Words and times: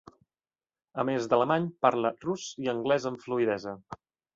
A 1.03 1.05
més 1.11 1.29
d'alemany, 1.35 1.69
parla 1.87 2.15
rus 2.27 2.49
i 2.67 2.75
anglès 2.77 3.11
amb 3.15 3.27
fluïdesa. 3.29 3.81